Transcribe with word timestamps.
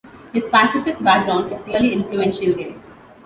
His 0.33 0.49
pacifist 0.49 1.03
background 1.03 1.51
is 1.53 1.61
clearly 1.61 1.93
influential 1.93 2.55
there. 2.55 2.73